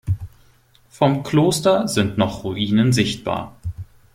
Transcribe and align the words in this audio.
Vom 0.89 1.21
Kloster 1.21 1.87
sind 1.87 2.17
noch 2.17 2.43
Ruinen 2.43 2.91
sichtbar. 2.91 3.55